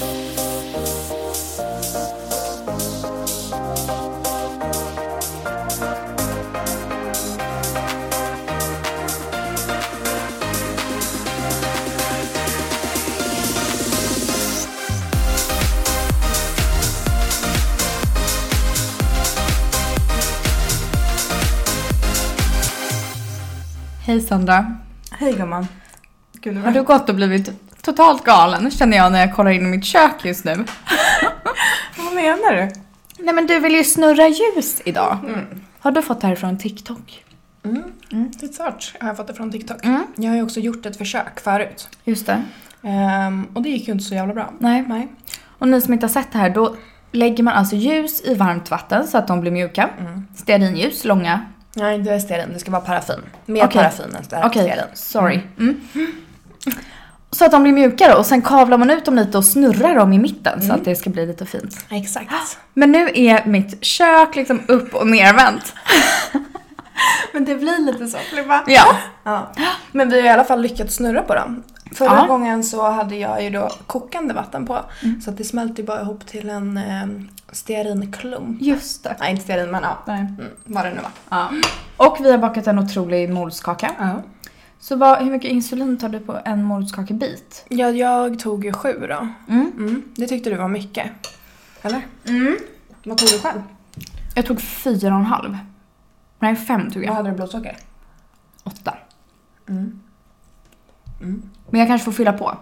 [0.00, 0.08] Hej
[24.20, 24.76] Sandra.
[25.10, 25.66] Hej gumman.
[26.64, 29.84] Har du gått och blivit totalt galen känner jag när jag kollar in i mitt
[29.84, 30.52] kök just nu.
[31.96, 32.70] Vad menar du?
[33.24, 35.18] Nej men du vill ju snurra ljus idag.
[35.80, 37.24] Har du fått det här från TikTok?
[37.64, 37.82] Mm.
[38.40, 39.84] Det är klart jag har fått det från TikTok.
[39.84, 40.04] Mm.
[40.16, 41.88] Jag har ju också gjort ett försök förut.
[42.04, 42.42] Just det.
[42.82, 44.52] Ehm, och det gick ju inte så jävla bra.
[44.58, 44.84] Nej.
[44.88, 45.08] Nej.
[45.58, 46.76] Och ni som inte har sett det här, då
[47.12, 49.88] lägger man alltså ljus i varmt vatten så att de blir mjuka.
[50.36, 51.40] Stearinljus, långa.
[51.76, 52.52] Nej, det är stearin.
[52.52, 53.20] Det ska vara paraffin.
[53.46, 53.80] Mer Okej.
[53.82, 54.84] paraffin än ste- Okej, stearin.
[54.94, 55.40] sorry.
[55.58, 55.80] Mm.
[57.32, 60.12] Så att de blir mjukare och sen kavlar man ut dem lite och snurrar dem
[60.12, 61.76] i mitten så att det ska bli lite fint.
[61.90, 62.30] Exakt.
[62.74, 65.74] Men nu är mitt kök liksom upp och nervänt.
[67.32, 68.18] Men det blir lite så.
[68.66, 68.96] Ja.
[69.24, 69.52] Ja.
[69.92, 71.62] Men vi har i alla fall lyckats snurra på dem.
[71.94, 72.26] Förra Ja.
[72.26, 74.78] gången så hade jag ju då kokande vatten på.
[75.24, 77.06] Så att det smälter ju bara ihop till en eh,
[77.52, 78.62] stearinklump.
[78.62, 79.16] Just det.
[79.20, 79.98] Nej, inte stearin men ja.
[80.06, 80.20] Nej.
[80.20, 81.10] Mm, vad det nu var.
[81.38, 81.48] Ja.
[81.96, 83.90] Och vi har bakat en otrolig morotskaka.
[83.98, 84.22] Ja.
[84.80, 87.64] Så vad, hur mycket insulin tar du på en morotskakebit?
[87.68, 89.28] Ja, jag tog ju sju då.
[89.48, 89.72] Mm.
[89.78, 90.02] Mm.
[90.16, 91.10] Det tyckte du var mycket.
[91.82, 92.00] Eller?
[92.28, 92.56] Mm.
[93.04, 93.62] Vad tog du själv?
[94.34, 95.58] Jag tog fyra och en halv.
[96.38, 97.12] Nej, fem tog Vad jag.
[97.14, 97.76] hade du blodsocker?
[98.64, 98.94] Åtta.
[99.68, 100.00] Mm.
[101.20, 101.42] Mm.
[101.70, 102.56] Men jag kanske får fylla på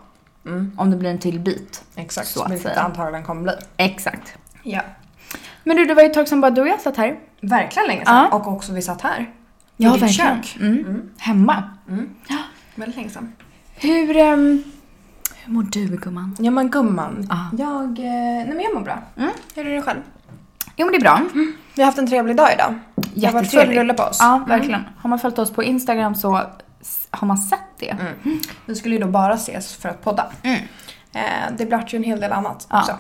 [0.47, 0.73] Mm.
[0.77, 1.85] om det blir en till bit.
[1.97, 2.81] Exakt, Så att vilket säga.
[2.81, 3.53] antagligen kommer bli.
[3.77, 4.35] Exakt.
[4.63, 4.81] Ja.
[5.65, 7.19] Men du, det var ju ett tag sedan bara du och jag satt här.
[7.41, 8.29] Verkligen länge sedan.
[8.31, 8.37] Ja.
[8.39, 9.31] Och också vi satt här.
[9.81, 10.43] Ja, ditt verkligen.
[10.43, 10.57] kök.
[10.61, 10.79] Mm.
[10.79, 11.03] Mm.
[11.19, 11.63] Hemma.
[11.89, 12.09] Mm.
[12.75, 13.33] Väldigt länge sedan.
[13.75, 14.63] Hur, ehm,
[15.45, 16.37] hur mår du gumman?
[16.39, 17.27] Ja men gumman.
[17.31, 17.51] Ja.
[17.65, 18.99] Jag, eh, nej men jag mår bra.
[19.17, 19.31] Mm.
[19.55, 20.01] Hur är det själv?
[20.77, 21.21] Jo men det är bra.
[21.75, 22.75] Vi har haft en trevlig dag idag.
[23.15, 24.17] Det har varit full rulle på oss.
[24.21, 24.81] Ja, verkligen.
[24.99, 26.41] Har man följt oss på Instagram så
[27.11, 27.91] har man sett det.
[27.91, 28.41] Mm.
[28.67, 30.27] Vi skulle ju då bara ses för att podda.
[30.43, 30.61] Mm.
[31.13, 31.23] Eh,
[31.59, 32.81] det blev ju en hel del annat Ja.
[32.81, 32.97] också.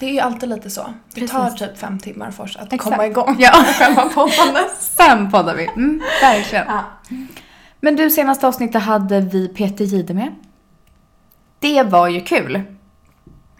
[0.00, 0.80] Det är ju alltid lite så.
[0.82, 1.30] Det Precis.
[1.30, 2.82] tar typ fem timmar för oss att Exakt.
[2.96, 3.50] komma igång Ja.
[3.62, 4.70] med själva poddandet.
[4.80, 5.66] Sen poddar vi.
[5.66, 6.64] Mm, verkligen.
[6.68, 6.84] Ja.
[7.80, 10.34] Men du, senaste avsnittet hade vi Peter Jihde med.
[11.60, 12.62] Det var ju kul.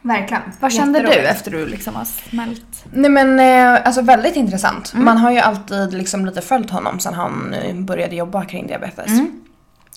[0.02, 0.42] Verkligen.
[0.60, 2.84] Vad kände du efter du liksom har smält?
[2.92, 4.92] Nej men eh, alltså väldigt intressant.
[4.94, 9.06] Man har ju alltid liksom lite följt honom sedan han eh, började jobba kring diabetes.
[9.06, 9.40] Mm.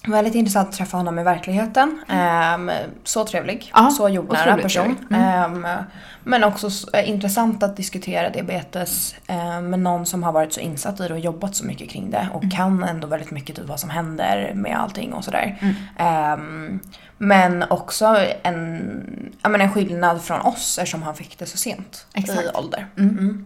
[0.08, 2.04] Väldigt intressant att träffa honom i verkligheten.
[2.08, 2.72] Ehm,
[3.04, 4.98] så trevlig, Ja, så jordnära person.
[5.10, 5.64] Mm.
[5.66, 5.84] Ehm,
[6.24, 11.00] men också eh, intressant att diskutera diabetes eh, med någon som har varit så insatt
[11.00, 13.80] i det och jobbat så mycket kring det och kan ändå väldigt mycket typ vad
[13.80, 15.60] som händer med allting och sådär.
[15.98, 16.80] Mm.
[17.18, 22.06] Men också en, ja, men en skillnad från oss eftersom han fick det så sent
[22.14, 22.42] Exakt.
[22.42, 22.88] i ålder.
[22.98, 23.20] Mm.
[23.20, 23.46] Mm.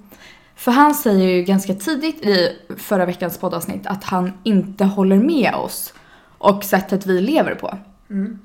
[0.55, 5.53] För han säger ju ganska tidigt i förra veckans poddavsnitt att han inte håller med
[5.53, 5.93] oss
[6.45, 7.77] och sättet vi lever på.
[8.09, 8.39] Mm.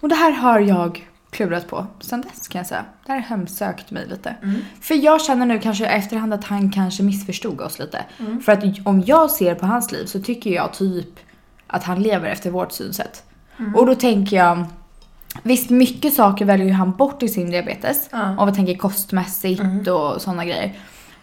[0.00, 2.84] Och det här har jag klurat på sen dess kan jag säga.
[3.06, 4.34] Det här har hemsökt mig lite.
[4.42, 4.60] Mm.
[4.80, 8.04] För jag känner nu kanske efterhand att han kanske missförstod oss lite.
[8.18, 8.40] Mm.
[8.40, 11.18] För att om jag ser på hans liv så tycker jag typ
[11.66, 13.22] att han lever efter vårt synsätt.
[13.58, 13.74] Mm.
[13.74, 14.64] Och då tänker jag,
[15.42, 18.08] visst mycket saker väljer ju han bort i sin diabetes.
[18.38, 19.94] Om vi tänker kostmässigt Mm.
[19.94, 20.72] och sådana grejer.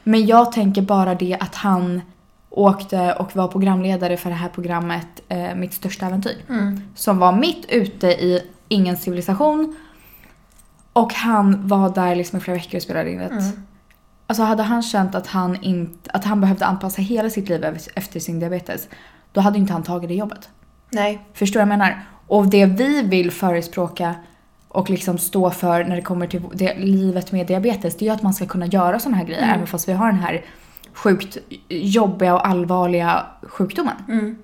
[0.03, 2.01] Men jag tänker bara det att han
[2.51, 6.37] åkte och var programledare för det här programmet eh, Mitt största äventyr.
[6.49, 6.81] Mm.
[6.95, 9.75] Som var mitt ute i ingen civilisation.
[10.93, 13.31] Och han var där liksom i flera veckor och spelade in ett...
[13.31, 13.63] Mm.
[14.27, 18.19] Alltså hade han känt att han, inte, att han behövde anpassa hela sitt liv efter
[18.19, 18.87] sin diabetes.
[19.31, 20.49] Då hade inte han tagit det jobbet.
[20.89, 21.21] Nej.
[21.33, 22.05] Förstår du vad jag menar?
[22.27, 24.15] Och det vi vill förespråka
[24.67, 28.13] och liksom stå för när det kommer till det, livet med diabetes, det är ju
[28.13, 29.55] att man ska kunna göra sådana här grejer Mm.
[29.55, 30.45] även fast vi har den här
[30.93, 31.37] sjukt
[31.69, 33.95] jobbiga och allvarliga sjukdomen.
[34.07, 34.37] Mm.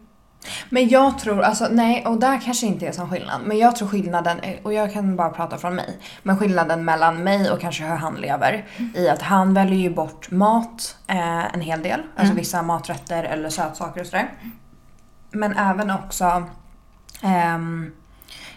[0.70, 3.42] Men jag tror, alltså nej, och där kanske inte är sån skillnad.
[3.46, 5.98] Men jag tror skillnaden, och jag kan bara prata från mig.
[6.24, 8.66] Men skillnaden mellan mig och kanske hur han lever
[8.96, 12.02] i att han väljer ju bort mat eh, en hel del.
[12.16, 14.32] Alltså vissa maträtter eller sötsaker och sådär.
[15.32, 16.44] Men även också
[17.22, 17.92] ehm,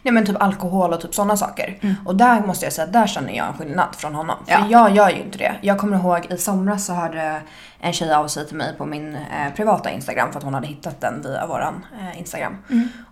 [0.02, 1.78] Nej men typ alkohol och typ sådana saker.
[2.04, 4.36] Och där måste jag säga, där känner jag en skillnad från honom.
[4.46, 4.66] För Ja.
[4.70, 5.54] jag gör ju inte det.
[5.60, 7.40] Jag kommer ihåg i somras så hörde
[7.82, 10.66] en tjej av sig till mig på min eh, privata Instagram för att hon hade
[10.66, 12.56] hittat den via våran eh, Instagram.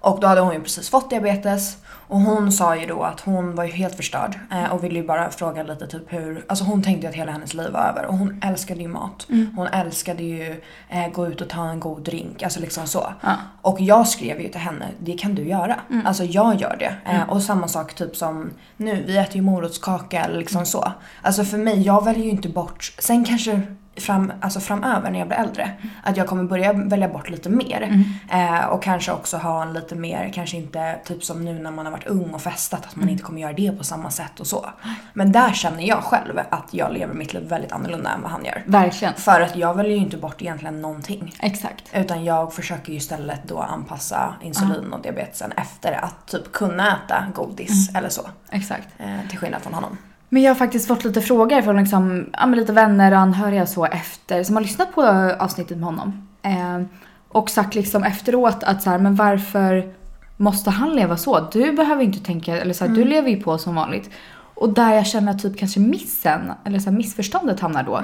[0.01, 1.77] Och då hade hon ju precis fått diabetes
[2.09, 5.07] och hon sa ju då att hon var ju helt förstörd eh, och ville ju
[5.07, 8.07] bara fråga lite typ hur, alltså hon tänkte ju att hela hennes liv var över
[8.07, 9.27] och hon älskade ju mat.
[9.57, 13.13] Hon älskade ju eh, gå ut och ta en god drink, alltså liksom så.
[13.21, 13.33] Ja.
[13.63, 15.77] Och jag skrev ju till henne, det kan du göra.
[16.05, 16.95] Alltså jag gör det.
[17.07, 20.93] Eh, och samma sak typ som nu, vi äter ju morotskaka eller liksom så.
[21.23, 23.61] Alltså för mig, jag väljer ju inte bort, sen kanske
[24.03, 25.71] fram, alltså framöver när jag blir äldre,
[26.03, 28.05] att jag kommer börja välja bort lite mer.
[28.31, 31.87] Eh, och kanske också ha en lite mer, kanske inte typ som nu när man
[31.87, 34.47] har varit ung och festat, att man inte kommer göra det på samma sätt och
[34.47, 34.71] så.
[35.13, 38.45] Men där känner jag själv att jag lever mitt liv väldigt annorlunda än vad han
[38.45, 38.63] gör.
[38.67, 39.15] Verkligen.
[39.15, 41.35] För att jag väljer ju inte bort egentligen någonting.
[41.41, 41.85] Exakt.
[41.93, 47.27] Utan jag försöker ju istället då anpassa insulin och diabetesen efter att typ kunna äta
[47.35, 48.29] godis eller så.
[48.51, 48.89] Exakt.
[48.99, 49.99] Eh, till skillnad från honom.
[50.29, 53.85] Men jag har faktiskt fått lite frågor från liksom, ja, lite vänner och anhöriga så
[53.85, 55.03] efter, som har lyssnat på
[55.39, 56.29] avsnittet med honom.
[56.43, 56.81] Eh,
[57.29, 59.95] och sagt liksom efteråt att så här, men varför
[60.37, 61.49] måste han leva så?
[61.53, 64.11] Du behöver inte tänka, eller så här, du lever ju på som vanligt.
[64.55, 68.01] Och där jag känner typ kanske missen, eller så här, missförståndet hamnar då.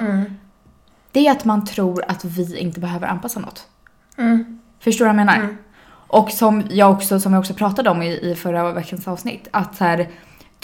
[1.11, 3.67] Det är att man tror att vi inte behöver anpassa något.
[4.79, 5.57] Förstår du vad jag menar?
[6.07, 9.75] Och som jag också, som jag också pratade om i, i förra veckans avsnitt, att
[9.75, 10.07] så här,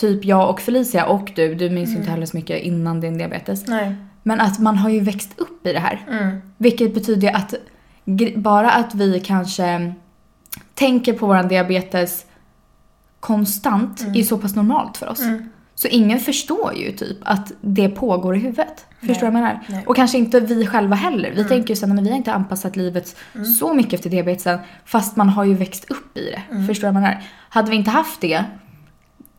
[0.02, 3.18] typ jag och Felicia och du, du minns ju inte heller så mycket innan din
[3.18, 3.68] diabetes.
[3.68, 3.96] Nej.
[4.24, 6.06] Men att man har ju växt upp i det här.
[6.58, 7.54] Vilket betyder att
[8.36, 9.94] bara att vi kanske
[10.74, 12.26] tänker på våran diabetes
[13.20, 15.22] konstant är så pass normalt för oss.
[15.76, 18.86] Så ingen förstår ju typ att det pågår i huvudet.
[19.00, 19.60] Förstår du vad jag menar?
[19.68, 19.84] Nej.
[19.88, 21.32] Och kanske inte vi själva heller.
[21.36, 23.16] Vi tänker ju sen, men vi har inte anpassat livet
[23.60, 24.60] så mycket efter diabetesen.
[24.86, 26.66] Fast man har ju växt upp i det.
[26.68, 27.24] Förstår du vad jag menar?
[27.50, 28.44] Hade vi inte haft det,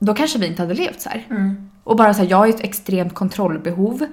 [0.07, 1.27] då kanske vi inte hade levt så här.
[1.85, 4.07] Och bara så här, jag har ju ett extremt kontrollbehov.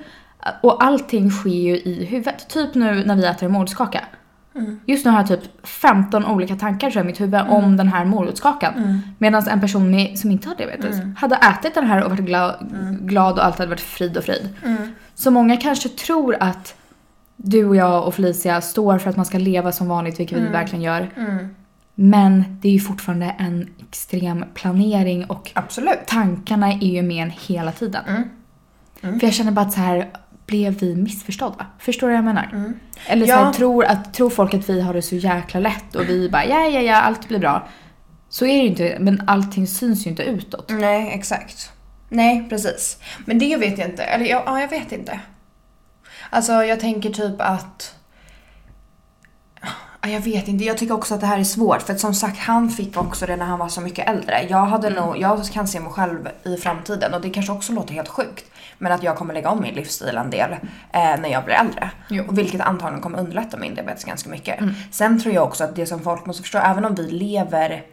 [0.63, 2.50] Och allting sker ju i huvudet.
[2.50, 4.01] Typ nu när vi äter en morotskaka.
[4.86, 9.01] Just nu har jag typ 15 olika tankar i mitt huvud om den här morotskakan.
[9.18, 12.56] Medan en person med, som inte har diabetes hade ätit den här och varit glad,
[13.01, 14.50] glad och allt hade varit frid och frid.
[15.15, 16.75] Så många kanske tror att
[17.35, 20.47] du och jag och Felicia står för att man ska leva som vanligt, vilket vi
[20.47, 21.09] verkligen gör.
[22.01, 25.99] Men det är ju fortfarande en extrem planering och Absolut.
[26.05, 28.03] tankarna är ju med en hela tiden.
[29.01, 30.09] För jag känner bara att så här
[30.45, 31.65] blev vi missförstådda?
[31.79, 32.73] Förstår du vad jag menar?
[33.07, 33.53] Eller så här, Ja.
[33.53, 36.65] tror, att, tror folk att vi har det så jäkla lätt och vi bara ja,
[36.67, 37.67] ja, ja, allt blir bra.
[38.29, 40.69] Så är det ju inte, men allting syns ju inte utåt.
[40.69, 41.71] Nej, exakt.
[42.09, 42.97] Nej, precis.
[43.25, 44.03] Men det vet jag inte.
[44.03, 45.19] Eller ja, ja, jag vet inte.
[46.29, 47.95] Alltså jag tänker typ att...
[50.01, 52.13] Ja, Jag vet inte, jag tycker också att det här är svårt för att som
[52.13, 54.47] sagt han fick också det när han var så mycket äldre.
[54.49, 57.93] Jag hade nog, jag kan se mig själv i framtiden och det kanske också låter
[57.93, 58.45] helt sjukt.
[58.77, 60.59] Men att jag kommer lägga om min livsstil en del eh,
[60.91, 61.91] när jag blir äldre.
[62.09, 62.23] Jo.
[62.27, 64.59] Och vilket antagligen kommer underlätta min diabetes ganska mycket.
[64.91, 67.83] Sen tror jag också att det som folk måste förstå, även om vi lever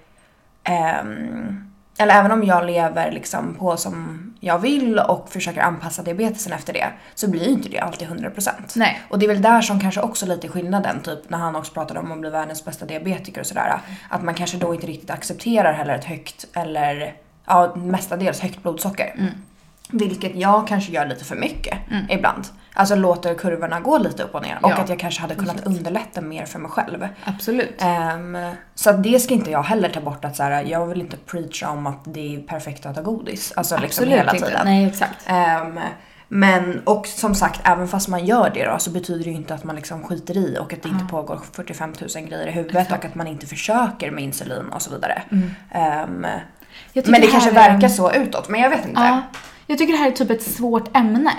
[0.66, 6.52] Ehm, eller även om jag lever liksom på som jag vill och försöker anpassa diabetesen
[6.52, 8.50] efter det så blir ju inte det alltid 100%.
[8.74, 9.00] Nej.
[9.08, 12.00] Och det är väl där som kanske också lite skillnaden, typ när han också pratade
[12.00, 13.80] om att bli världens bästa diabetiker och sådär.
[14.08, 17.14] Att man kanske då inte riktigt accepterar heller ett högt eller
[17.46, 19.32] ja, mestadels högt blodsocker.
[19.90, 21.78] Vilket jag kanske gör lite för mycket
[22.08, 22.44] ibland.
[22.78, 24.58] Alltså låter kurvorna gå lite upp och ner.
[24.62, 27.08] Och Ja, att jag kanske hade kunnat underlätta mer för mig själv.
[27.24, 27.74] Absolut.
[27.78, 28.38] Ehm,
[28.74, 31.70] så det ska inte jag heller ta bort att så här, jag vill inte preacha
[31.70, 33.52] om att det är perfekt att äta godis.
[33.56, 34.46] Alltså liksom Absolut hela inte.
[34.46, 34.60] tiden.
[34.64, 35.24] Nej, exakt.
[35.26, 35.80] Ehm,
[36.28, 39.54] men och som sagt, även fast man gör det då så betyder det ju inte
[39.54, 42.92] att man liksom skiter i och att det inte pågår 45 000 grejer i huvudet
[42.92, 45.22] och att man inte försöker med insulin och så vidare.
[46.92, 49.00] Jag tycker men det här kanske är- verkar så utåt, men jag vet inte.
[49.00, 49.22] Ja.
[49.66, 51.32] Jag tycker det här är typ ett svårt ämne.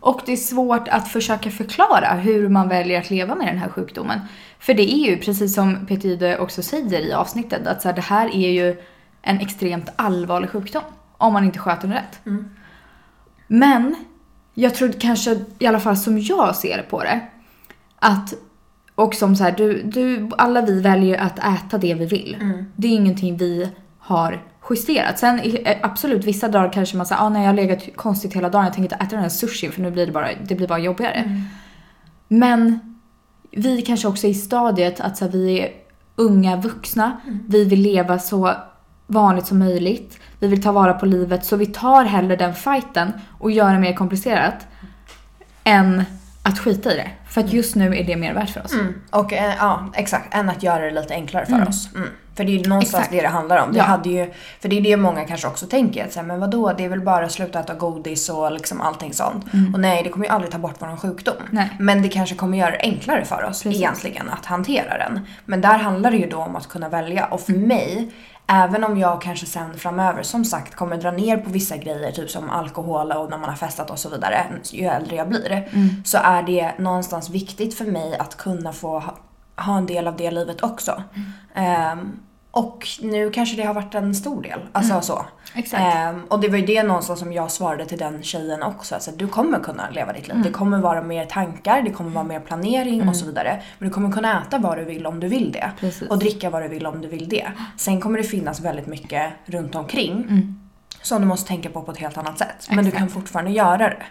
[0.00, 3.68] Och det är svårt att försöka förklara hur man väljer att leva med den här
[3.68, 4.20] sjukdomen.
[4.58, 7.94] För det är ju, precis som Peter Jihde också säger i avsnittet, att så här,
[7.94, 8.76] det här är ju
[9.22, 10.82] en extremt allvarlig sjukdom.
[11.18, 12.20] Om man inte sköter den rätt.
[13.46, 13.94] Men
[14.54, 17.20] jag tror kanske, i alla fall som jag ser på det,
[17.98, 18.34] att
[18.94, 22.36] och som så här, du, du, alla vi väljer att äta det vi vill.
[22.76, 25.18] Det är ingenting vi har justerat.
[25.18, 28.48] Sen eh, absolut, vissa dagar kanske man säger, ah, nej jag har legat konstigt hela
[28.48, 30.68] dagen, jag tänker inte äta den här sushi för nu blir det bara, det blir
[30.68, 31.44] bara jobbigare.
[32.28, 32.78] Men
[33.50, 35.70] vi kanske också är i stadiet att så här, vi är
[36.16, 38.54] unga vuxna, vi vill leva så
[39.06, 43.12] vanligt som möjligt, vi vill ta vara på livet så vi tar hellre den fighten
[43.38, 44.66] och gör det mer komplicerat
[45.64, 46.04] än
[46.48, 47.10] att skita i det.
[47.28, 48.72] För att just nu är det mer värt för oss.
[48.72, 48.94] Mm.
[49.10, 50.34] Och eh, ja, exakt.
[50.34, 51.88] Än att göra det lite enklare för oss.
[51.96, 52.08] Mm.
[52.36, 53.12] För det är ju någonstans Exakt.
[53.16, 53.72] det det handlar om.
[53.72, 53.84] Det Ja.
[53.84, 56.04] hade ju, för det är det många kanske också tänker.
[56.04, 58.80] Att, så här, men vadå, det är väl bara att sluta äta godis och liksom
[58.80, 59.44] allting sånt.
[59.74, 61.34] Och nej, det kommer ju aldrig ta bort vår sjukdom.
[61.40, 61.48] Mm.
[61.50, 61.70] Nej.
[61.78, 63.78] Men det kanske kommer göra det enklare för oss Precis.
[63.80, 65.20] egentligen att hantera den.
[65.44, 67.24] Men där handlar det ju då om att kunna välja.
[67.24, 67.68] Och för Mm.
[67.68, 68.10] mig,
[68.48, 72.30] även om jag kanske sen framöver som sagt kommer dra ner på vissa grejer, typ
[72.30, 75.88] som alkohol och när man har festat och så vidare, ju äldre jag blir, Mm.
[76.04, 79.14] så är det någonstans viktigt för mig att kunna få ha,
[79.56, 81.02] ha en del av det livet också.
[81.14, 81.32] Mm.
[81.54, 82.12] Ehm,
[82.50, 84.60] Och nu kanske det har varit en stor del.
[84.72, 85.26] Alltså så.
[85.54, 85.82] Exakt.
[85.82, 88.94] Ehm, och det var ju det någonstans som jag svarade till den tjejen också.
[88.94, 90.36] Alltså, du kommer kunna leva ditt liv.
[90.42, 93.62] Det kommer vara mer tankar, det kommer vara mer planering och så vidare.
[93.78, 95.70] Men du kommer kunna äta vad du vill om du vill det.
[95.80, 96.08] Precis.
[96.08, 97.52] Och dricka vad du vill om du vill det.
[97.76, 100.12] Sen kommer det finnas väldigt mycket runt omkring.
[100.12, 100.60] Mm.
[101.02, 102.66] Som du måste tänka på på ett helt annat sätt.
[102.68, 102.98] Men du Exakt.
[102.98, 104.02] kan fortfarande göra det.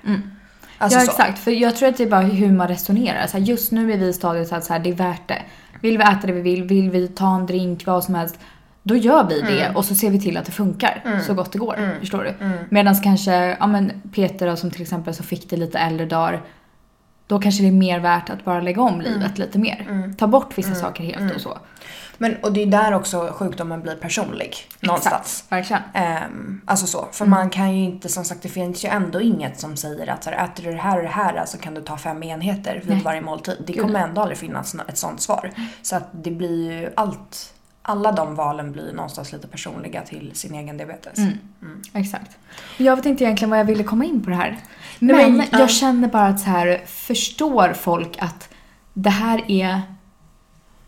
[0.78, 1.12] Alltså ja så.
[1.12, 3.28] exakt, för jag tror att det är bara hur man resonerar.
[3.28, 5.42] Så här, just nu är vi i stadiet att så här, det är värt det.
[5.82, 8.40] Vill vi äta det vi vill, vill vi ta en drink, vad som helst.
[8.84, 9.76] Då gör vi det Mm.
[9.76, 11.76] och så ser vi till att det funkar så gott det går.
[12.00, 12.34] Förstår du?
[12.70, 16.42] Medan kanske, ja men Peter då, som till exempel så fick det lite äldre dagar.
[17.28, 19.32] Då kanske det är mer värt att bara lägga om livet Mm.
[19.36, 20.14] lite mer.
[20.18, 21.58] Ta bort vissa saker helt och så.
[22.18, 24.56] Men, och det är där också sjukdomen blir personlig.
[24.80, 25.44] Någonstans.
[25.50, 25.82] Exakt, verkligen.
[25.94, 27.08] Ehm, alltså så.
[27.12, 27.40] För Mm.
[27.40, 30.30] man kan ju inte, som sagt det finns ju ändå inget som säger att så
[30.30, 32.90] här, äter du det här och det här så kan du ta fem enheter vid
[32.96, 33.02] Nej.
[33.04, 33.64] varje måltid.
[33.68, 35.52] Det kommer ändå aldrig finnas ett sånt svar.
[35.82, 40.56] Så att det blir ju allt, alla de valen blir någonstans lite personliga till sin
[40.56, 41.18] egen diabetes.
[41.18, 41.38] Mm.
[41.94, 42.38] Exakt.
[42.78, 44.58] Jag vet inte egentligen vad jag ville komma in på det här.
[45.00, 45.60] Nej, Men men, ja.
[45.60, 48.50] jag känner bara att så här, förstår folk att
[48.94, 49.82] det här är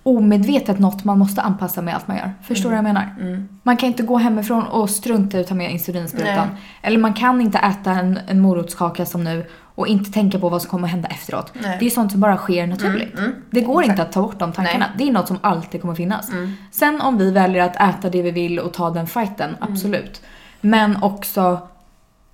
[0.03, 2.31] omedvetet något man måste anpassa med allt man gör.
[2.43, 2.93] Förstår du Mm.
[2.93, 3.45] vad jag menar?
[3.63, 6.47] Man kan inte gå hemifrån och strunta i att ta med insulinsprutan.
[6.47, 6.61] Nej.
[6.81, 10.61] Eller man kan inte äta en, en morotskaka som nu och inte tänka på vad
[10.61, 11.51] som kommer hända efteråt.
[11.61, 11.77] Nej.
[11.79, 13.19] Det är sånt som bara sker naturligt.
[13.19, 13.31] mm.
[13.51, 13.89] Det går Exakt.
[13.93, 14.77] inte att ta bort de tankarna.
[14.79, 14.87] Nej.
[14.87, 14.97] Mm.
[14.97, 16.29] Det är något som alltid kommer finnas.
[16.71, 19.73] Sen om vi väljer att äta det vi vill och ta den fighten, Mm.
[19.73, 20.21] absolut.
[20.61, 21.59] Men också,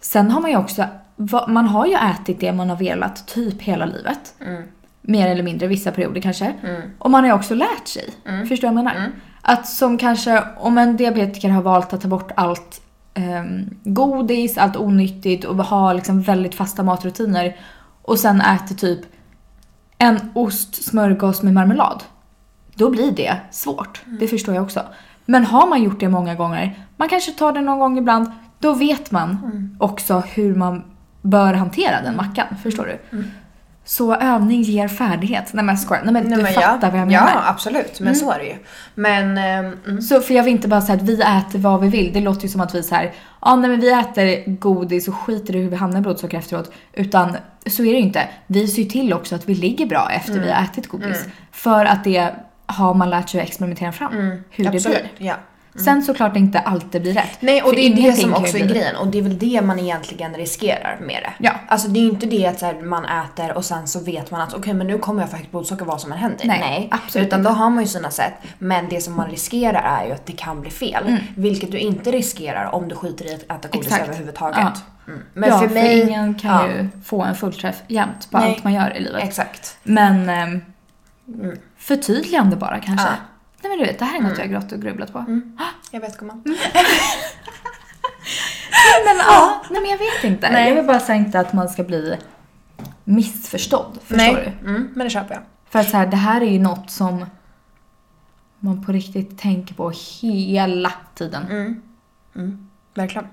[0.01, 0.85] sen har man ju också,
[1.47, 4.33] man har ju ätit det man har velat typ hela livet.
[5.07, 5.19] Mm.
[5.19, 6.53] Mer eller mindre, vissa perioder kanske.
[6.99, 8.09] Och man har ju också lärt sig.
[8.25, 8.47] Mm.
[8.47, 9.11] Förstår du vad jag menar?
[9.41, 12.81] Att som kanske, om en diabetiker har valt att ta bort allt
[13.13, 17.55] ehm, godis, allt onyttigt och ha liksom väldigt fasta matrutiner
[18.01, 18.99] och sen äter typ
[19.97, 22.03] en ost, smörgås med marmelad.
[22.75, 24.01] Då blir det svårt.
[24.19, 24.81] Det förstår jag också.
[25.25, 28.73] Men har man gjort det många gånger, man kanske tar det någon gång ibland, då
[28.73, 30.83] vet man också hur man
[31.21, 32.47] bör hantera den mackan.
[32.63, 33.17] Förstår du?
[33.87, 35.53] Så övning ger färdighet.
[35.53, 36.03] Nej men jag skojar.
[36.03, 37.43] Nej men Nej, du men fattar ja, vad jag Ja, menar.
[37.45, 37.99] absolut.
[37.99, 38.55] Men så är det ju.
[38.95, 39.37] Men...
[39.37, 40.01] ehm, mm.
[40.01, 42.13] Så för jag vill inte bara säga att vi äter vad vi vill.
[42.13, 45.15] Det låter ju som att vi så här, ja nej men vi äter godis och
[45.15, 46.71] skiter i hur vi hamnar i blodsocker efteråt.
[46.93, 47.37] Utan
[47.69, 48.27] så är det ju inte.
[48.47, 50.49] Vi ser ju till också att vi ligger bra efter vi Mm.
[50.55, 51.25] har ätit godis.
[51.51, 52.31] För att det
[52.65, 54.13] har man lärt sig att experimentera fram.
[54.13, 54.21] Hur
[54.55, 54.75] det Mm.
[54.75, 55.17] absolut.
[55.17, 55.27] blir.
[55.27, 55.35] Ja.
[55.83, 57.37] Sen såklart inte alltid blir rätt.
[57.39, 58.95] Nej, och För det är det som också är grejen.
[58.95, 61.45] Och det är väl det man egentligen riskerar med det.
[61.45, 61.51] Ja.
[61.67, 64.31] Alltså det är ju inte det att så här, man äter och sen så vet
[64.31, 66.45] man att okej men nu kommer jag få högt blodsocker vad som än händer.
[66.45, 67.49] Nej, absolut Utan inte.
[67.49, 68.33] då har man ju sina sätt.
[68.57, 71.17] Men det som man riskerar är ju att det kan bli fel.
[71.35, 74.07] Vilket du inte riskerar om du skiter i att äta godis Exakt.
[74.07, 74.57] överhuvudtaget.
[74.59, 74.73] Ja.
[75.07, 75.19] Mm.
[75.33, 76.01] Men ja, för mig...
[76.01, 78.49] ingen kan ja, ju få en fullträff jämt på Nej.
[78.49, 79.23] allt man gör i livet.
[79.23, 79.77] Exakt.
[79.83, 80.61] Men ehm,
[81.77, 83.07] förtydligande bara kanske.
[83.07, 83.34] Ja.
[83.65, 83.69] Mm.
[83.69, 85.25] Nej men du vet, det här är något jag har grått och grubblat på.
[85.91, 86.43] Jag vet gumman.
[89.05, 90.49] Men ja, nej men jag vet inte.
[90.51, 90.69] Nej.
[90.69, 92.17] Jag vill bara säga inte att man ska bli
[93.03, 93.99] missförstådd.
[94.01, 94.69] Förstår Nej, du?
[94.69, 95.43] mm, men det köper jag.
[95.69, 97.25] För att så här, det här är ju något som
[98.59, 99.91] man på riktigt tänker på
[100.21, 101.45] hela tiden.
[102.35, 102.69] Mm.
[102.93, 103.27] Verkligen.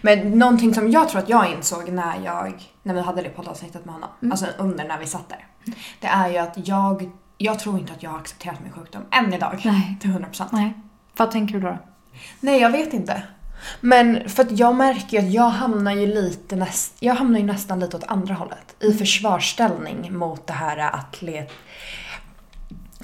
[0.00, 3.84] Men någonting som jag tror att jag insåg när jag, när vi hade det poddavsnittet
[3.84, 4.32] med honom, Mm.
[4.32, 5.46] alltså under när vi satt där.
[6.00, 9.34] Det är ju att jag, jag tror inte att jag har accepterat min sjukdom än
[9.34, 9.60] idag.
[9.64, 9.96] Nej.
[10.00, 10.44] Till 100%.
[10.52, 10.72] Nej.
[11.16, 11.78] Vad tänker du då?
[12.40, 13.22] Nej, jag vet inte.
[13.80, 17.46] Men för att jag märker ju att jag hamnar ju lite näst, jag hamnar ju
[17.46, 18.76] nästan lite åt andra hållet.
[18.80, 21.52] I försvarsställning mot det här atlet...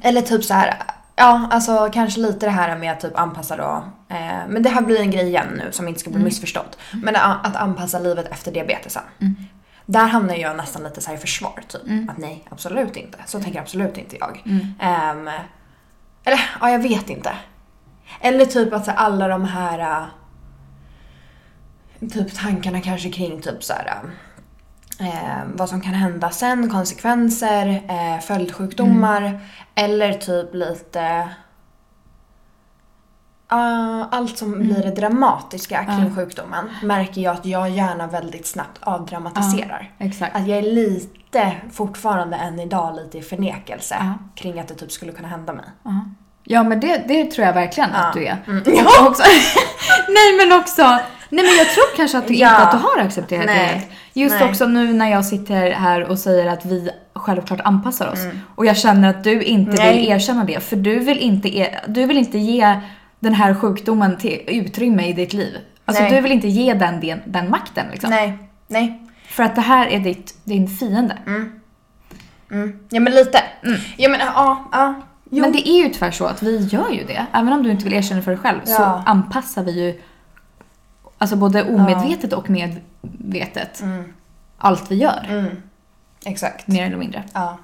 [0.02, 0.82] Eller typ så här.
[1.16, 3.84] Ja, alltså kanske lite det här med att typ anpassa då.
[4.08, 6.76] Eh, men det här blir en grej igen nu som inte ska bli missförstådd.
[6.92, 9.02] Men att, att anpassa livet efter diabetesen.
[9.90, 12.10] Där hamnar jag nästan lite så här i försvar typ.
[12.10, 13.18] Att nej, absolut inte.
[13.26, 14.42] Så tänker absolut inte jag.
[14.80, 15.28] Ehm,
[16.24, 17.32] eller ja, jag vet inte.
[18.20, 20.08] Eller typ att så alla de här äh,
[22.08, 24.00] typ tankarna kanske kring typ så här
[25.00, 29.40] eh, vad som kan hända sen, konsekvenser, eh, följdsjukdomar
[29.74, 31.28] eller typ lite
[33.50, 38.78] ah, allt som blir det dramatiska kring sjukdomen märker jag att jag gärna väldigt snabbt
[38.80, 39.90] avdramatiserar.
[39.98, 40.36] Exakt.
[40.36, 44.14] Att jag är lite, fortfarande än idag, lite i förnekelse Ja.
[44.34, 45.64] kring att det typ skulle kunna hända mig.
[45.82, 45.90] Ja.
[46.44, 48.20] Ja men det, det tror jag verkligen att Ja.
[48.20, 48.36] du är.
[48.46, 48.86] Mm.
[49.00, 49.22] Och också,
[50.08, 50.82] nej men också,
[51.28, 52.48] nej men jag tror kanske att du Ja.
[52.50, 53.66] inte att du har accepterat det Nej.
[53.66, 53.86] helt.
[54.12, 54.48] Just Nej.
[54.48, 58.18] också nu när jag sitter här och säger att vi självklart anpassar oss.
[58.18, 58.40] Mm.
[58.54, 59.96] Och jag känner att du inte Nej.
[59.98, 60.60] vill erkänna det.
[60.60, 62.80] För du vill inte, e- du vill inte ge
[63.20, 65.56] den här sjukdomen till utrymme i ditt liv.
[65.84, 66.12] Alltså Nej.
[66.12, 68.10] du vill inte ge den, den, den makten liksom.
[68.10, 69.02] Nej, nej.
[69.24, 71.18] För att det här är ditt, din fiende.
[71.26, 71.60] Mm.
[72.90, 73.38] Ja men lite.
[73.62, 73.80] Mm.
[73.96, 74.94] Ja men ja, ja.
[75.30, 75.40] Jo.
[75.40, 77.26] Men det är ju tyvärr så att vi gör ju det.
[77.32, 79.02] Även om du inte vill erkänna för dig själv så Ja.
[79.06, 80.00] anpassar vi ju
[81.18, 83.82] Alltså både omedvetet och medvetet
[84.58, 85.26] allt vi gör.
[85.28, 85.62] Mm.
[86.24, 86.66] Exakt.
[86.66, 87.24] Mer eller mindre.
[87.32, 87.58] Ja.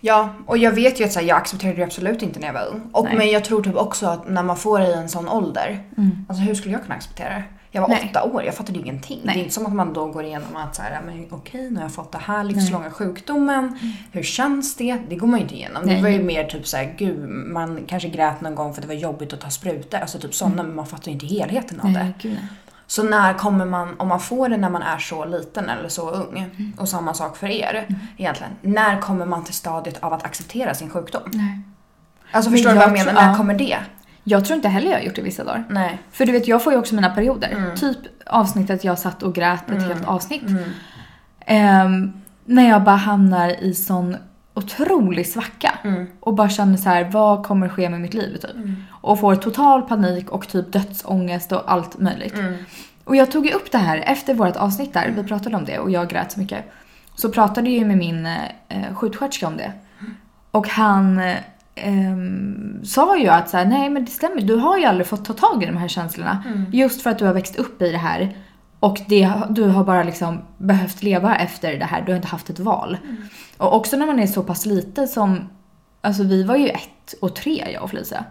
[0.00, 2.54] Ja, och jag vet ju att så här, jag accepterade det absolut inte när jag
[2.54, 2.82] var ung.
[2.92, 3.16] Och, Nej.
[3.16, 5.82] men jag tror typ också att när man får i en sån ålder,
[6.28, 7.44] alltså hur skulle jag kunna acceptera det?
[7.72, 8.10] Jag var Nej.
[8.10, 9.20] åtta år, jag fattade ingenting.
[9.24, 9.34] Nej.
[9.34, 11.76] Det är inte som att man då går igenom att så här, men okej, nu
[11.76, 13.78] har jag fått det här livslånga sjukdomen.
[14.12, 14.98] Hur känns det?
[15.08, 15.82] Det går man ju inte igenom.
[15.82, 15.96] Nej.
[15.96, 18.88] Det var ju mer typ så här, gud, man kanske grät någon gång för att
[18.88, 19.98] det var jobbigt att ta sprutor.
[19.98, 21.98] Alltså typ sådana, men man fattar ju inte helheten av det.
[21.98, 22.42] Nej, gud nej.
[22.90, 26.10] Så när kommer man, om man får det när man är så liten eller så
[26.10, 30.74] ung, och samma sak för er egentligen, när kommer man till stadiet av att acceptera
[30.74, 31.22] sin sjukdom?
[31.26, 31.60] nej.
[32.32, 33.04] Alltså Men förstår du vad jag menar?
[33.12, 33.36] tror- När ja.
[33.36, 33.78] kommer det?
[34.24, 35.64] Jag tror inte heller jag har gjort det vissa dagar.
[35.70, 35.98] Nej.
[36.10, 37.76] För du vet, jag får ju också mina perioder.
[37.76, 40.42] Typ avsnittet jag satt och grät ett helt avsnitt.
[41.46, 42.12] Ehm,
[42.44, 44.16] när jag bara hamnar i sån
[44.64, 45.78] otrolig svacka.
[46.20, 48.36] Och bara känner så här: vad kommer ske med mitt liv?
[48.36, 48.50] Typ.
[49.02, 52.34] Och får total panik och typ dödsångest och allt möjligt.
[53.04, 55.78] Och jag tog ju upp det här efter vårt avsnitt där, vi pratade om det
[55.78, 56.64] och jag grät så mycket.
[57.14, 59.72] Så pratade jag ju med min eh, sjuksköterska om det.
[60.50, 61.18] Och han
[61.74, 62.16] eh,
[62.84, 65.32] sa ju att så här, nej men det stämmer, du har ju aldrig fått ta
[65.32, 66.42] tag i de här känslorna.
[66.72, 68.36] Just för att du har växt upp i det här.
[68.80, 72.50] Och det, du har bara liksom behövt leva efter det här, du har inte haft
[72.50, 72.96] ett val.
[73.56, 75.48] Och också när man är så pass lite som,
[76.00, 78.24] alltså vi var ju ett och tre jag och Felicia.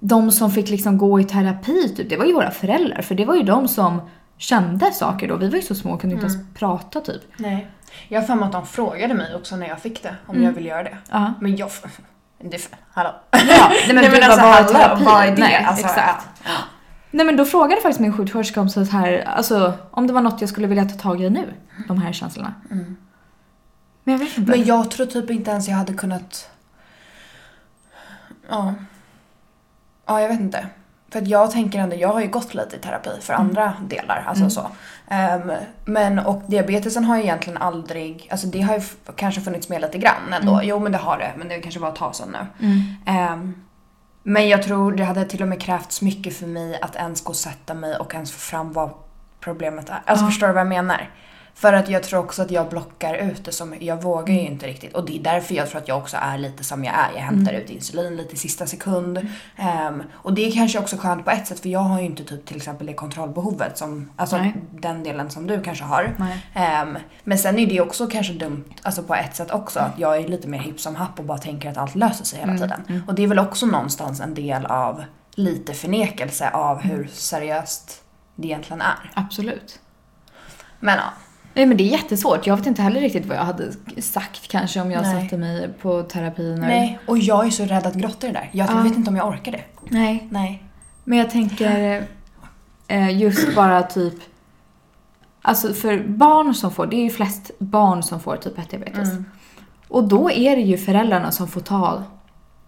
[0.00, 3.02] De som fick liksom gå i terapi, typ, det var ju våra föräldrar.
[3.02, 4.00] För det var ju de som
[4.36, 5.36] kände saker då.
[5.36, 7.22] Vi var ju så små och kunde inte ens prata typ.
[7.36, 7.66] Nej.
[8.08, 10.52] Jag har för mig att de frågade mig också när jag fick det, om jag
[10.52, 10.96] ville göra det.
[11.10, 11.34] Ja.
[11.40, 11.70] Men jag...
[12.50, 13.10] Det, hallå?
[13.30, 13.38] Ja,
[13.70, 15.40] nej men, Nej, men alltså, vad vad är det?
[15.40, 16.26] Nej, Alltså, exakt.
[16.44, 16.50] ja.
[17.14, 20.40] Nej men då frågade faktiskt min sjuksköterska om så här, alltså om det var något
[20.40, 21.54] jag skulle vilja ta tag i nu.
[21.88, 22.54] De här känslorna.
[24.04, 24.50] Men jag vet inte.
[24.50, 26.50] Men jag tror typ inte ens jag hade kunnat...
[28.48, 28.74] Ja.
[30.06, 30.66] Ja, jag vet inte.
[31.10, 34.24] För att jag tänker ändå, jag har ju gått lite i terapi för andra delar,
[34.26, 34.66] alltså så.
[35.08, 35.52] Ehm,
[35.84, 38.82] men och diabetesen har ju egentligen aldrig, alltså det har ju
[39.16, 40.60] kanske funnits med lite grann ändå.
[40.62, 42.46] Jo men det har det, men det kanske bara tar så nu.
[43.06, 43.54] Ehm,
[44.26, 47.30] men jag tror det hade till och med krävts mycket för mig att ens gå
[47.30, 48.90] och sätta mig och ens få fram vad
[49.40, 50.02] problemet är.
[50.04, 50.28] Alltså Ja.
[50.30, 51.10] förstår du vad jag menar?
[51.56, 54.66] För att jag tror också att jag blockar ut det som, jag vågar ju inte
[54.66, 54.94] riktigt.
[54.94, 57.10] Och det är därför jag tror att jag också är lite som jag är.
[57.14, 59.28] Jag hämtar ut insulin lite i sista sekund.
[59.56, 62.24] Ehm, och det är kanske också skönt på ett sätt för jag har ju inte
[62.24, 64.54] typ till exempel det kontrollbehovet som, alltså Nej.
[64.70, 66.16] den delen som du kanske har.
[66.54, 70.16] Ehm, men sen är det också kanske dumt, alltså på ett sätt också, att jag
[70.16, 72.62] är lite mer hipp som happ och bara tänker att allt löser sig hela Mm,
[72.62, 73.02] tiden.
[73.06, 78.02] Och det är väl också någonstans en del av lite förnekelse av hur seriöst
[78.36, 79.10] det egentligen är.
[79.14, 79.80] Absolut.
[80.80, 81.04] Men ja.
[81.54, 82.46] Nej men det är jättesvårt.
[82.46, 85.22] Jag vet inte heller riktigt vad jag hade sagt kanske om jag Nej.
[85.22, 86.60] satte mig på terapin.
[86.60, 88.50] Nej, och jag är så rädd att grotta i det där.
[88.52, 88.82] Jag Ja.
[88.82, 89.62] vet inte om jag orkar det.
[89.88, 90.28] Nej.
[90.30, 90.62] Nej.
[91.04, 92.04] Men jag tänker
[92.88, 94.14] eh, just bara typ
[95.46, 99.08] Alltså för barn som får, det är ju flest barn som får typ 1 diabetes.
[99.88, 102.02] Och då är det ju föräldrarna som får ta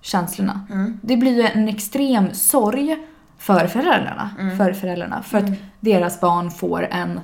[0.00, 0.60] känslorna.
[1.02, 2.96] Det blir ju en extrem sorg
[3.38, 4.30] för föräldrarna.
[4.58, 5.22] För föräldrarna.
[5.22, 7.20] För att deras barn får en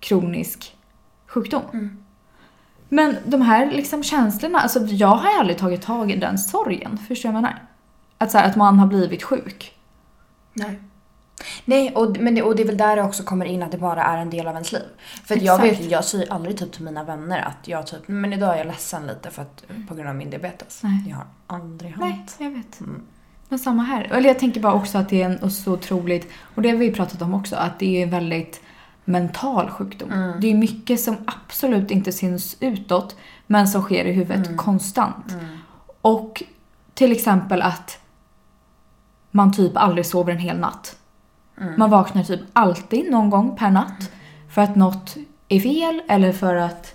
[0.00, 0.76] kronisk
[1.34, 2.02] sjukdom.
[2.88, 6.98] Men de här liksom känslorna, alltså jag har ju aldrig tagit tag i den sorgen.
[6.98, 7.62] Förstår du vad jag menar?
[8.18, 9.74] Att, så här, att man har blivit sjuk.
[10.52, 10.80] Nej.
[11.64, 13.78] Nej, och, men det, och det är väl där det också kommer in att det
[13.78, 14.88] bara är en del av ens liv.
[15.24, 18.32] För att jag vet, jag säger aldrig typ till mina vänner att jag typ, men
[18.32, 20.82] idag är jag ledsen lite för att, på grund av min diabetes.
[20.82, 21.02] Nej.
[21.06, 22.36] Det har aldrig Nej, hänt.
[22.38, 22.80] jag vet.
[22.80, 23.02] Mm.
[23.48, 24.08] Men samma här.
[24.12, 26.92] Eller jag tänker bara också att det är en så otroligt, och det har vi
[26.92, 28.60] pratat om också, att det är väldigt
[29.04, 30.10] mental sjukdom.
[30.10, 30.40] Mm.
[30.40, 34.58] Det är mycket som absolut inte syns utåt, men som sker i huvudet Mm.
[34.58, 35.34] konstant.
[36.02, 36.42] Och
[36.94, 37.98] till exempel att
[39.30, 40.96] man typ aldrig sover en hel natt.
[41.60, 41.74] Mm.
[41.78, 44.10] Man vaknar typ alltid någon gång per natt
[44.50, 45.16] för att något
[45.48, 46.94] är fel eller för att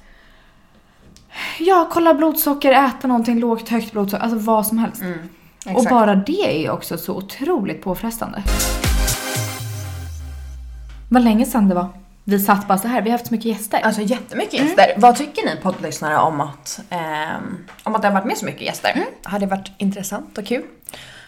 [1.60, 5.02] Ja, kolla blodsocker, äta någonting lågt, högt blodsocker, alltså vad som helst.
[5.02, 5.20] Mm.
[5.76, 8.44] Och bara det är ju också så otroligt påfrestande.
[11.10, 11.88] Vad länge sedan det var.
[12.24, 13.02] Vi satt bara så här.
[13.02, 13.80] vi har haft så mycket gäster.
[13.84, 14.86] Alltså jättemycket gäster.
[14.98, 18.62] Vad tycker ni poddlyssnare om att, ehm, om att det har varit med så mycket
[18.62, 19.04] gäster?
[19.24, 20.64] Har det varit intressant och kul?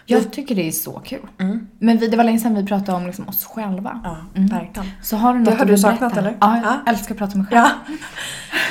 [0.06, 1.20] jag tycker det är så kul.
[1.40, 1.66] Mm.
[1.78, 4.00] Men vi, det var länge sedan vi pratade om liksom oss själva.
[4.04, 4.48] Ja, Mm.
[4.48, 4.90] verkligen.
[5.02, 5.90] Så har du något Det har att du berätta?
[5.90, 6.36] saknat, eller?
[6.40, 6.80] Ja, jag Ja.
[6.92, 7.70] älskar att prata med mig själv.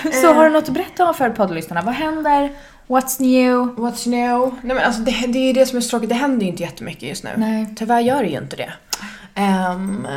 [0.03, 0.11] Ja.
[0.21, 1.81] Så har du något att berätta om för poddlyssnarna?
[1.81, 2.51] Vad händer?
[2.87, 3.55] What's new?
[3.75, 4.51] What's new?
[4.61, 6.51] Nej men alltså det, det är ju det som är så tråkigt, det händer ju
[6.51, 7.29] inte jättemycket just nu.
[7.37, 7.73] Nej.
[7.75, 8.73] Tyvärr gör det ju inte det.
[9.39, 10.07] Ehm,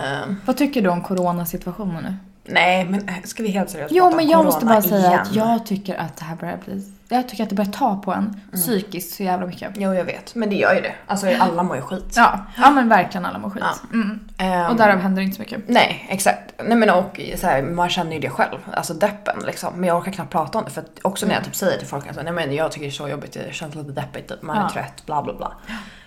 [0.44, 2.16] Vad tycker du om coronasituationen nu?
[2.44, 5.06] Nej, men äh, ska vi helt seriöst Jo prata men om jag måste bara säga
[5.06, 5.20] igen?
[5.20, 6.88] att jag tycker att det här börjar bli...
[7.08, 9.70] Jag tycker att det börjar ta på en psykiskt så jävla mycket.
[9.76, 10.34] Jo, jag vet.
[10.34, 10.92] Men det gör ju det.
[11.06, 12.12] Alltså alla mår ju skit.
[12.16, 13.62] Ja, ja men verkligen alla mår skit.
[13.66, 13.88] Ja.
[13.94, 14.20] Mm.
[14.38, 15.60] Ehm, Och därav händer inte så mycket.
[15.68, 16.52] Nej, exakt.
[16.64, 18.58] Nej men och så här, man känner ju det själv.
[18.72, 19.74] Alltså deppen liksom.
[19.74, 20.70] Men jag orkar knappt prata om det.
[20.70, 22.90] För att också när jag typ säger till folk att nej men jag tycker det
[22.90, 24.42] är så jobbigt, det känns lite deppigt, typ.
[24.42, 24.70] man är Ja.
[24.72, 25.52] trött, bla bla bla.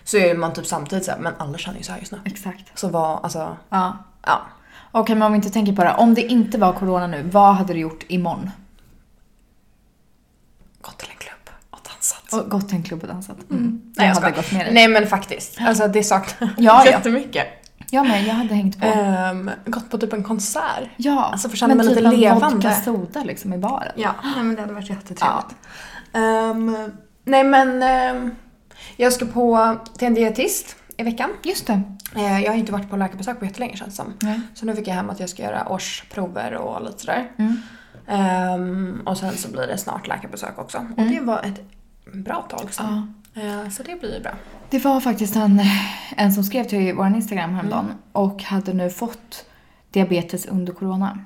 [0.06, 2.20] Så är man typ samtidigt såhär, men alla känner ju så här just nu.
[2.26, 2.80] Exakt.
[2.80, 3.98] Så vad, alltså, Ja.
[4.26, 4.42] ja.
[4.92, 5.94] Okej men om vi inte tänker på det.
[5.94, 8.52] Om det inte var corona nu, vad hade du gjort imorgon?
[10.82, 12.34] Gått till en klubb och dansat.
[12.34, 13.38] Och gått till en klubb och dansat.
[13.50, 13.82] Mm.
[13.98, 14.74] Nej, jag jag hade gått med dig.
[14.74, 15.62] Nej men faktiskt.
[15.62, 16.92] Alltså det saknar Ja, ja.
[16.92, 17.48] jättemycket.
[17.92, 18.86] Ja men jag hade hängt på.
[18.88, 20.90] Ehm, gått på typ en konsert.
[20.98, 22.46] ja, alltså, för känna mig men lite typ levande.
[22.46, 23.92] en vodka soda liksom i baren.
[23.96, 25.56] Ja, nej men det hade varit jättetrevligt.
[26.14, 26.92] Ehm,
[27.24, 28.36] nej men ehm,
[28.96, 31.30] jag ska på till en dietist i veckan.
[31.44, 31.82] Just det.
[32.16, 34.14] Eh, jag har inte varit på läkarbesök på jättelänge känns det som.
[34.22, 34.42] Nej.
[34.54, 37.32] Så nu fick jag hem att jag ska göra årsprover och lite sådär.
[37.38, 37.58] Mm.
[38.08, 40.78] Ehm, och sen så blir det snart läkarbesök också.
[40.98, 41.62] Och det var ett
[42.14, 43.24] bra tag sedan.
[43.34, 44.32] Eh, så det blir ju bra.
[44.70, 45.62] Det var faktiskt en,
[46.18, 49.46] en som skrev till vår Instagram häromdagen och hade nu fått
[49.92, 51.20] diabetes under corona.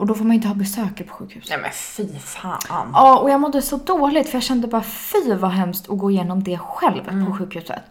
[0.00, 1.46] Och då får man inte ha besökare på sjukhus.
[1.48, 2.90] Nej men fy fan.
[2.92, 6.10] Ja, och jag mådde så dåligt för jag kände bara fy vad hemskt att gå
[6.10, 7.82] igenom det själv på sjukhuset.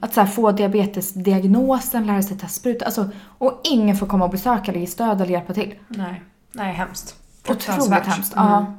[0.00, 4.30] Att så här, få diabetesdiagnosen, lära sig ta spruta, alltså, och ingen får komma och
[4.30, 5.74] besöka eller ge stöd eller hjälpa till.
[5.88, 6.22] Nej,
[6.52, 7.16] nej hemskt.
[7.48, 8.36] Otroligt hemskt.
[8.36, 8.48] Mm.
[8.48, 8.74] Ja.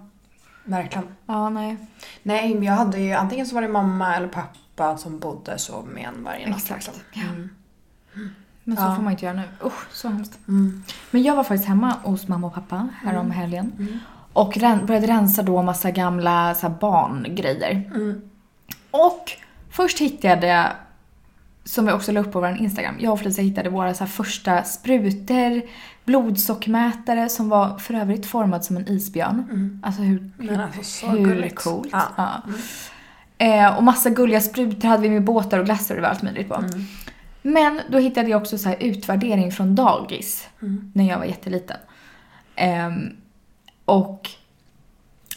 [0.64, 1.08] Verkligen.
[1.26, 1.78] ja, nej.
[2.24, 5.82] Nej, men jag hade ju antingen så var det mamma eller pappa som bodde så
[5.82, 6.58] med en varje natt.
[6.58, 6.86] Exakt.
[6.88, 7.04] liksom.
[7.14, 8.22] Ja.
[8.68, 8.76] Mm.
[8.76, 8.96] Men så Ja.
[8.96, 9.44] får man inte göra nu.
[9.66, 10.40] Usch, så hemskt.
[10.48, 10.84] Mm.
[11.12, 13.32] Men jag var faktiskt hemma hos mamma och pappa härom Mm.
[13.32, 14.00] helgen.
[14.34, 17.72] Och ren- började rensa då massa gamla så här, barngrejer.
[17.96, 18.22] Mm.
[18.92, 19.32] Och
[19.70, 20.68] först hittade jag,
[21.64, 24.12] som vi också la upp på vår Instagram, jag och Felicia hittade våra så här,
[24.12, 25.62] första sprutor,
[26.06, 29.80] blodsockermätare som var för övrigt formad som en isbjörn.
[29.84, 31.64] Alltså hur, Men alltså så hur gulligt.
[31.64, 31.90] coolt.
[31.92, 32.04] Ja.
[32.18, 32.42] Ja.
[33.38, 36.22] Eh, och massa gulliga sprutor hade vi med båtar och glassar och det var allt
[36.22, 36.56] möjligt på.
[36.56, 36.70] Mm.
[37.48, 40.92] Men då hittade jag också så utvärdering från dagis Mm.
[40.96, 41.78] när jag var jätteliten.
[42.56, 43.10] Ehm,
[43.86, 44.30] och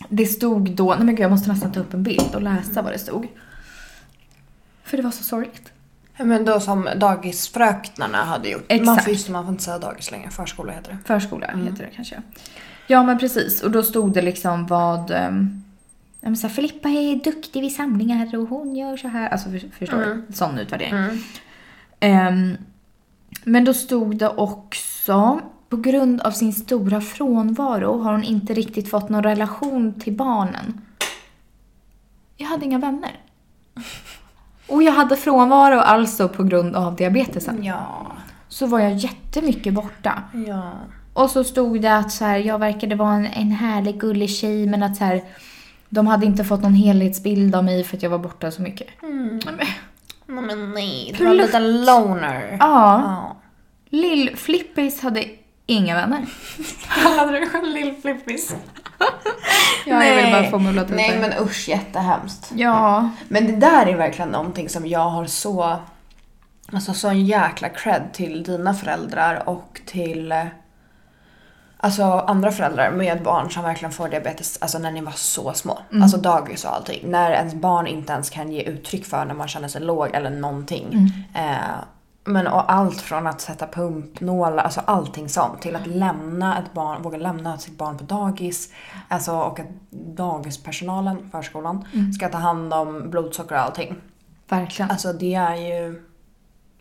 [0.08, 2.82] det stod då, nej men gud jag måste nästan ta upp en bild och läsa
[2.82, 3.26] vad det stod.
[4.84, 5.72] För det var så sorgligt.
[6.18, 8.68] Men då som dagisfröknarna hade gjort.
[8.70, 9.04] Man Exakt.
[9.04, 10.98] får, just man får inte säga dagis längre, förskola heter det.
[11.04, 12.22] Förskola heter det kanske.
[12.86, 15.64] Ja men precis och då stod det liksom vad um,
[16.20, 19.28] ja, men så här, Filippa är duktig vid samlingar och hon gör så här.
[19.28, 20.24] Alltså för, förstår Mm.
[20.28, 20.32] du?
[20.32, 20.92] Sån utvärdering.
[20.94, 21.18] Mm.
[22.00, 22.56] Ehm,
[23.44, 28.90] men då stod det också på grund av sin stora frånvaro har hon inte riktigt
[28.90, 30.80] fått någon relation till barnen.
[32.36, 33.20] Jag hade inga vänner.
[34.66, 37.64] Och jag hade frånvaro alltså på grund av diabetesen.
[37.64, 38.06] Ja.
[38.48, 40.22] Så var jag jättemycket borta.
[40.46, 40.72] Ja.
[41.12, 44.66] Och så stod det att så här, jag verkade vara en, en härlig gullig tjej
[44.66, 45.22] men att så här,
[45.88, 48.88] de hade inte fått någon helhetsbild av mig för att jag var borta så mycket.
[49.02, 49.40] Mm.
[50.28, 51.46] Men, Nej men nej, du var en Plutt.
[51.46, 52.56] liten loner.
[52.60, 53.36] ja, Ja.
[53.90, 55.24] Lill Flippis hade
[55.66, 56.26] inga vänner.
[57.02, 58.54] Kallade du dig själv lill-flippis?
[59.86, 62.52] Ja, jag vill bara få mig att låta Nej lite- men usch, jättehemskt.
[62.56, 65.76] Ja, Men det där är verkligen någonting som jag har så...
[66.72, 70.34] Alltså sån jäkla cred till dina föräldrar och till...
[71.80, 75.78] Alltså andra föräldrar med barn som verkligen får diabetes, alltså när ni var så små.
[76.02, 77.10] Alltså dagis och allting.
[77.10, 80.30] När ens barn inte ens kan ge uttryck för när man känner sig låg eller
[80.30, 81.12] någonting.
[81.34, 81.78] Eh,
[82.24, 85.62] men och allt från att sätta pumpnålar, alltså allting sånt.
[85.62, 88.72] Till att lämna ett barn, våga lämna sitt barn på dagis.
[89.08, 89.66] Alltså och att
[90.16, 91.84] dagispersonalen, förskolan,
[92.16, 93.96] ska ta hand om blodsocker och allting.
[94.48, 94.90] verkligen.
[94.90, 96.02] Alltså det är ju...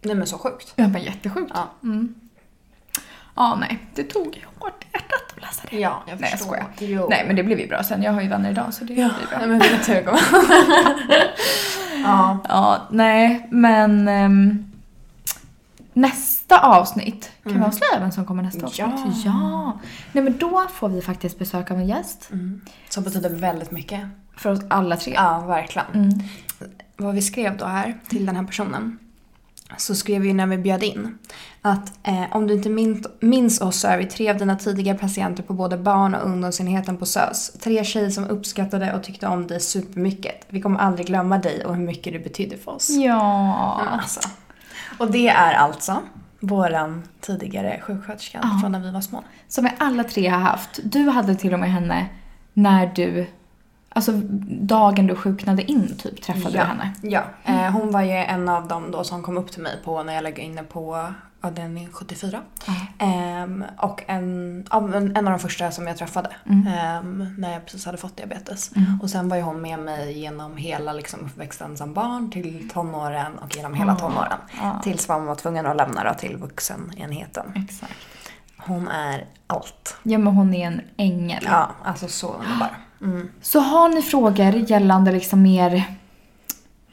[0.02, 0.74] Nej men så sjukt.
[0.76, 1.52] Ja, men jättesjukt.
[1.56, 1.68] Ja.
[1.84, 2.16] Mm.
[3.38, 3.80] Ja, nej.
[3.96, 5.78] Det tog hårt i hjärtat att läsa det.
[5.80, 6.46] Ja, jag Nej, jag förstår.
[6.48, 6.68] skojar.
[6.80, 7.08] Jo.
[7.10, 8.04] Nej, men det blev ju bra sen.
[8.04, 9.38] Jag har ju vänner idag så det Ja, blir bra.
[9.40, 10.04] nej, men det tur
[12.04, 12.38] ja.
[12.50, 14.72] Ja, nej, men ehm,
[15.94, 19.26] nästa avsnitt, kan vi avslöja vem som kommer nästa avsnitt?
[19.26, 19.26] Ja.
[19.26, 19.80] ja.
[20.12, 22.30] Nej, men då får vi faktiskt besök av en gäst.
[22.90, 24.02] Som betyder väldigt mycket.
[24.38, 25.14] För oss alla tre.
[25.16, 25.88] Ja, verkligen.
[25.94, 26.10] Mm.
[26.98, 29.00] Vad vi skrev då här till den här personen.
[29.78, 31.18] Så skrev vi när vi bjöd in
[31.68, 34.98] att eh, om du inte minns, minns oss så är vi tre av dina tidigare
[34.98, 37.52] patienter på både barn och ungdomsenheten på SÖS.
[37.60, 40.46] Tre tjejer som uppskattade och tyckte om dig supermycket.
[40.50, 42.90] Vi kommer aldrig glömma dig och hur mycket du betydde för oss.
[42.90, 43.82] Ja.
[43.92, 44.20] Alltså.
[44.98, 45.98] Och det är alltså
[46.40, 48.60] våran tidigare sjuksköterska Ja.
[48.62, 49.24] från när vi var små.
[49.48, 50.80] Som vi alla tre har haft.
[50.84, 52.06] Du hade till och med henne
[52.54, 53.28] när du,
[53.90, 54.12] alltså
[54.62, 56.62] dagen du sjuknade in typ, träffade ja.
[56.62, 56.94] du henne.
[57.02, 60.04] Ja, eh, hon var ju en av dem då som kom upp till mig på
[60.04, 61.14] när jag låg inne på
[61.48, 62.42] avdelning 74.
[62.68, 62.74] Ja.
[63.06, 66.68] Ehm, och en, en, av de första som jag träffade Mm.
[66.68, 68.72] ehm, när jag precis hade fått diabetes.
[68.76, 69.00] Mm.
[69.02, 73.38] Och sen var ju hon med mig genom hela liksom, uppväxten som barn till tonåren
[73.38, 74.38] och genom hela tonåren.
[74.84, 77.66] Tills man var tvungen att lämna då till vuxenenheten.
[77.70, 77.94] Exakt.
[78.58, 79.98] Hon är allt.
[80.04, 81.44] Ja men hon är en ängel.
[81.46, 82.70] Ja, alltså så underbar.
[83.02, 83.30] Mm.
[83.42, 85.84] Så har ni frågor gällande liksom mer,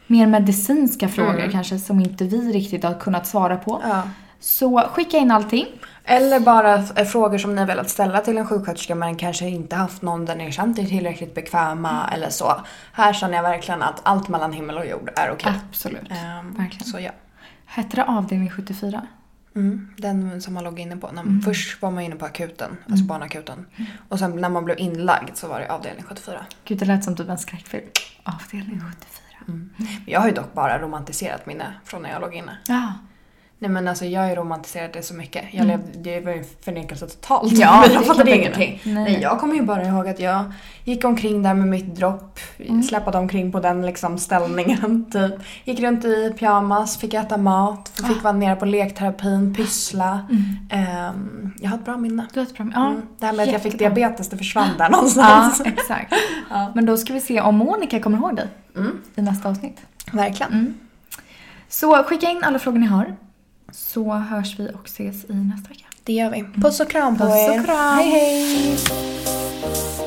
[0.06, 1.50] mer medicinska frågor Mm.
[1.50, 3.80] kanske som inte vi riktigt har kunnat svara på.
[3.88, 4.02] Ja.
[4.44, 5.66] Så skicka in allting.
[6.04, 9.76] Eller bara f- frågor som ni har velat ställa till en sjuksköterska men kanske inte
[9.76, 12.60] haft någon där ni känt er tillräckligt bekväma eller så.
[12.92, 15.52] Här känner jag verkligen att allt mellan himmel och jord är okej.
[15.68, 16.10] Absolut.
[16.10, 16.84] Ehm, verkligen.
[16.86, 17.10] Så ja.
[17.66, 19.02] Hette det avdelning 74?
[19.56, 21.08] Mm, den som man låg inne på.
[21.08, 21.42] Mm.
[21.42, 23.66] Först var man inne på akuten, alltså barnakuten.
[24.08, 26.38] Och sen när man blev inlagd så var det avdelning 74.
[26.64, 27.84] Gud det lät som typ en skräckfilm.
[28.22, 29.58] Avdelning 74.
[30.06, 32.58] Jag har ju dock bara romantiserat minne från när jag låg inne.
[32.66, 32.92] Ja.
[33.64, 35.44] Nej men alltså jag romantiserat det så mycket.
[35.50, 37.52] Jag levde, det var ju förnekelse totalt.
[37.52, 37.60] Mm.
[37.62, 38.80] Ja, jag fattade ingenting.
[38.84, 40.52] Nej, Nej, jag kommer ju bara ihåg att jag
[40.84, 42.82] gick omkring där med mitt dropp, Mm.
[42.82, 45.32] släpade omkring på den liksom ställningen typ.
[45.64, 50.26] Gick runt i pyjamas, fick äta mat, fick vara nere på lekterapin, pyssla.
[50.70, 52.26] Ehm, jag har ett bra minne.
[52.32, 53.02] Du har ett bra Ja, Mm.
[53.18, 53.94] Det här med att jag fick jättebra.
[53.94, 55.60] diabetes, det försvann där Ja, någonstans.
[55.64, 56.14] exakt.
[56.50, 56.72] Ja.
[56.74, 59.80] Men då ska vi se om Monica kommer ihåg dig Mm, i nästa avsnitt.
[60.12, 60.52] verkligen.
[60.52, 60.74] Mm.
[61.68, 63.16] Så skicka in alla frågor ni har.
[63.76, 65.84] Så hörs vi och ses i nästa vecka.
[66.04, 66.44] Det gör vi.
[66.62, 67.64] Puss och kram på Puss och er.
[67.64, 67.98] kram.
[67.98, 70.03] Hej hej!